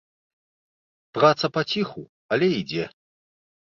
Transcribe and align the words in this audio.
Праца 1.19 1.53
паціху 1.61 2.01
але 2.35 2.47
ідзе. 2.61 2.83